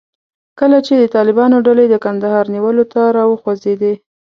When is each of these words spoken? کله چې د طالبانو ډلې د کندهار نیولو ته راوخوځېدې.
کله 0.59 0.77
چې 0.85 0.93
د 0.97 1.03
طالبانو 1.15 1.57
ډلې 1.67 1.85
د 1.89 1.95
کندهار 2.05 2.45
نیولو 2.53 2.83
ته 2.93 3.01
راوخوځېدې. 3.17 3.93